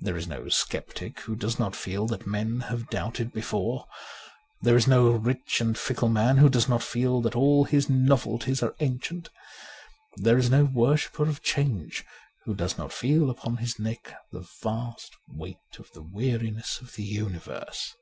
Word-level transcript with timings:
There 0.00 0.18
is 0.18 0.28
no 0.28 0.50
sceptic 0.50 1.20
who 1.20 1.34
does 1.34 1.58
not 1.58 1.74
feel 1.74 2.06
that 2.08 2.26
men 2.26 2.60
have 2.68 2.90
doubted 2.90 3.32
before. 3.32 3.86
There 4.60 4.76
is 4.76 4.86
no 4.86 5.08
rich 5.12 5.62
and 5.62 5.78
fickle 5.78 6.10
man 6.10 6.36
who 6.36 6.50
does 6.50 6.68
not 6.68 6.82
feel 6.82 7.22
that 7.22 7.34
all 7.34 7.64
his 7.64 7.88
novelties 7.88 8.62
are 8.62 8.76
ancient. 8.80 9.30
There 10.16 10.36
is 10.36 10.50
no 10.50 10.64
worshipper 10.66 11.22
of 11.26 11.42
change 11.42 12.04
who 12.44 12.54
does 12.54 12.76
not 12.76 12.92
feel 12.92 13.30
upon 13.30 13.56
his 13.56 13.78
neck 13.78 14.14
the 14.30 14.40
vast 14.62 15.16
weight 15.26 15.78
of 15.78 15.90
the 15.92 16.02
weariness 16.02 16.78
of 16.82 16.92
the 16.96 17.04
universe. 17.04 17.96